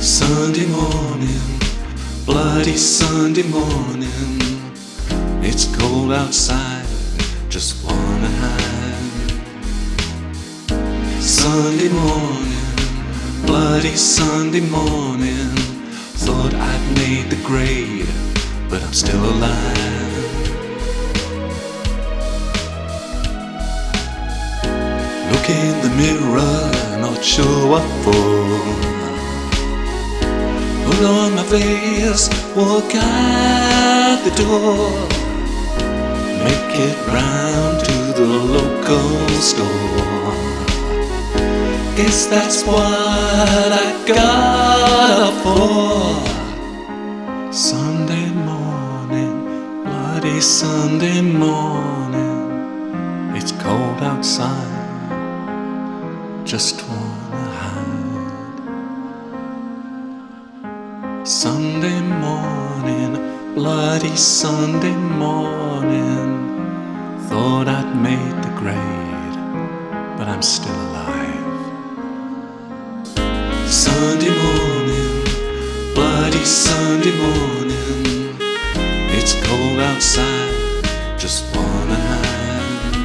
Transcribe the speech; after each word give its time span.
Sunday 0.00 0.66
morning, 0.66 1.60
bloody 2.24 2.74
Sunday 2.78 3.42
morning. 3.42 4.40
It's 5.42 5.66
cold 5.76 6.10
outside, 6.10 6.86
just 7.50 7.84
wanna 7.84 8.28
hide. 8.28 9.30
Sunday 11.20 11.90
morning, 11.90 13.44
bloody 13.44 13.94
Sunday 13.94 14.60
morning. 14.60 15.54
Thought 16.24 16.54
I'd 16.54 16.96
made 16.96 17.28
the 17.28 17.36
grade, 17.44 18.08
but 18.70 18.82
I'm 18.82 18.94
still 18.94 19.22
alive. 19.22 19.76
Look 25.30 25.50
in 25.50 25.80
the 25.82 25.90
mirror, 25.94 27.00
not 27.02 27.22
sure 27.22 27.68
what 27.68 27.86
for. 28.02 28.99
Put 31.00 31.08
on 31.08 31.34
my 31.34 31.44
face, 31.44 32.28
walk 32.54 32.94
out 32.94 34.22
the 34.22 34.30
door. 34.36 34.90
Make 36.44 36.74
it 36.88 36.96
round 37.08 37.80
to 37.86 37.98
the 38.20 38.28
local 38.56 39.16
store. 39.40 40.34
Guess 41.96 42.26
that's 42.26 42.64
what 42.64 43.72
I 43.72 44.04
got 44.06 45.20
up 45.26 45.36
for. 45.42 46.20
Sunday 47.50 48.28
morning, 48.28 49.34
bloody 49.84 50.38
Sunday 50.42 51.22
morning. 51.22 52.40
It's 53.36 53.52
cold 53.52 54.02
outside, 54.02 54.68
just 56.44 56.82
wanna 56.86 56.99
Sunday 61.24 62.00
morning, 62.00 63.54
bloody 63.54 64.16
Sunday 64.16 64.96
morning. 64.96 66.48
Thought 67.28 67.68
I'd 67.68 67.94
made 67.94 68.42
the 68.42 68.48
grade, 68.58 69.36
but 70.16 70.28
I'm 70.28 70.40
still 70.40 70.74
alive. 70.74 71.44
Sunday 73.68 74.30
morning, 74.30 75.24
bloody 75.94 76.42
Sunday 76.42 77.14
morning. 77.14 78.38
It's 79.10 79.34
cold 79.46 79.78
outside, 79.78 80.84
just 81.18 81.44
wanna 81.54 81.96
hide. 81.96 82.96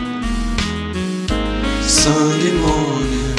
Sunday 1.83 2.53
morning, 2.63 3.35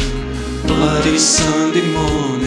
bloody 0.66 1.16
Sunday 1.16 1.86
morning. 1.92 2.45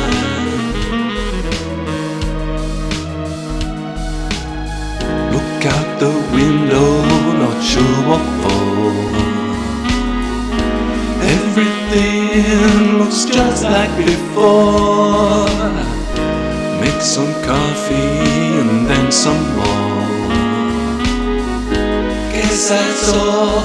Look 5.33 5.64
out 5.75 6.00
the 6.00 6.12
window, 6.36 7.02
not 7.41 7.58
sure 7.64 7.97
what 8.08 8.25
for. 8.42 8.92
Everything 11.38 12.98
looks 12.98 13.25
just 13.25 13.65
like 13.65 13.97
before. 13.97 15.49
Make 16.82 17.00
some 17.00 17.32
coffee 17.43 18.60
and 18.60 18.87
then 18.87 19.10
some 19.10 19.43
more. 19.56 20.09
Guess 22.34 22.69
that's 22.69 23.09
all 23.14 23.60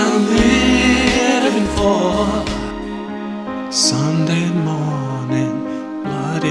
I'm 0.00 0.26
living 0.26 1.66
for. 1.74 2.56
Morning, 3.96 4.05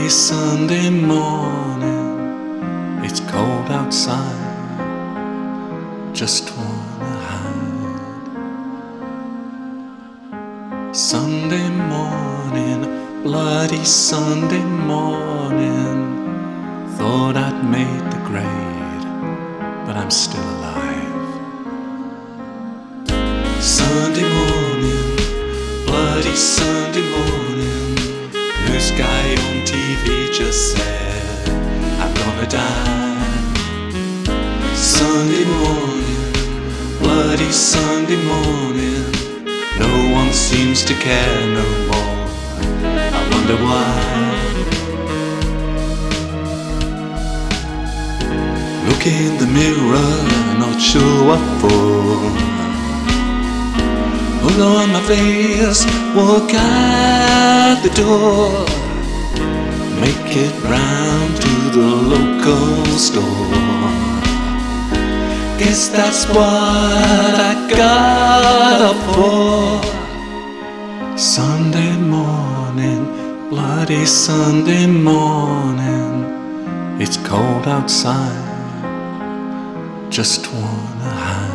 Sunday 0.09 0.89
morning. 0.89 2.19
It's 3.03 3.19
cold 3.21 3.69
outside, 3.69 4.55
just 6.13 6.51
wanna 6.55 7.17
hide. 7.29 8.25
Sunday 10.95 11.69
morning, 11.69 12.81
bloody 13.23 13.83
Sunday 13.83 14.63
morning. 14.63 15.97
Thought 16.97 17.37
I'd 17.37 17.63
made 17.63 18.11
the 18.11 18.19
grade, 18.29 19.05
but 19.85 19.95
I'm 19.97 20.11
still 20.11 20.47
alive. 20.57 21.29
Sunday 23.59 24.27
morning, 24.39 25.15
bloody 25.85 26.35
Sunday 26.35 27.01
morning. 27.01 27.35
On 28.75 28.81
TV 28.81 29.44
just 30.37 30.75
said, 30.75 31.49
I'm 31.97 32.13
gonna 32.13 32.45
die. 32.45 33.25
Sunday 34.75 35.45
morning, 35.45 36.33
bloody 36.99 37.49
Sunday 37.53 38.21
morning. 38.21 39.05
No 39.79 40.13
one 40.13 40.33
seems 40.33 40.83
to 40.83 40.93
care 40.95 41.47
no 41.59 41.65
more. 41.87 42.25
I 43.17 43.21
wonder 43.31 43.55
why. 43.63 43.93
Look 48.89 49.07
in 49.07 49.37
the 49.37 49.47
mirror, 49.47 50.11
not 50.59 50.81
sure 50.81 51.27
what 51.29 51.43
for. 51.61 52.19
Put 54.43 54.59
on 54.59 54.91
my 54.91 55.01
face, 55.07 55.85
walk 56.13 56.53
out 56.53 57.79
the 57.83 57.89
door. 57.95 58.84
Make 59.99 60.35
it 60.35 60.53
round 60.63 61.35
to 61.41 61.55
the 61.77 61.89
local 62.13 62.85
store. 62.97 63.45
Guess 65.57 65.89
that's 65.89 66.27
what 66.27 66.37
I 66.37 67.53
got 67.69 68.81
up 68.91 68.99
for. 69.15 69.81
Sunday 71.17 71.95
morning, 71.97 73.05
bloody 73.49 74.05
Sunday 74.05 74.85
morning. 74.85 76.25
It's 76.99 77.17
cold 77.17 77.67
outside, 77.67 78.43
just 80.11 80.47
one. 80.47 81.54